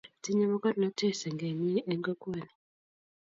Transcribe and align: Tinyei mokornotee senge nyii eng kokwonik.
Tinyei 0.21 0.51
mokornotee 0.51 1.13
senge 1.21 1.47
nyii 1.61 1.85
eng 1.91 2.03
kokwonik. 2.05 2.51